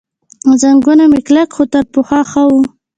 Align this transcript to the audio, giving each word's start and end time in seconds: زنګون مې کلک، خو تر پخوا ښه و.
زنګون 0.61 0.99
مې 1.11 1.19
کلک، 1.27 1.49
خو 1.55 1.63
تر 1.71 1.83
پخوا 1.93 2.21
ښه 2.31 2.43
و. 2.49 2.53